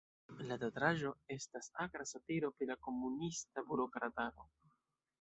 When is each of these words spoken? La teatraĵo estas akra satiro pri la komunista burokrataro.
La 0.51 0.55
teatraĵo 0.63 1.11
estas 1.35 1.69
akra 1.85 2.07
satiro 2.13 2.51
pri 2.57 2.71
la 2.73 2.81
komunista 2.89 3.69
burokrataro. 3.71 4.53